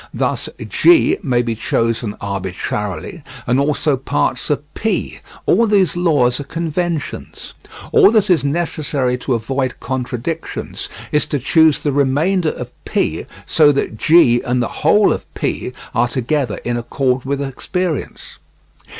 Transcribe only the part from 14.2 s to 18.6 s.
and the whole of (P) are together in accord with experience.